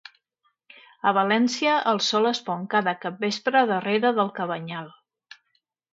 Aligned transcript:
A 1.09 1.11
València, 1.17 1.75
el 1.91 2.01
sol 2.07 2.29
es 2.31 2.41
pon 2.49 2.65
cada 2.73 2.95
capvespre 3.05 3.65
darrera 3.73 4.13
del 4.21 4.37
Cabanyal 4.41 4.91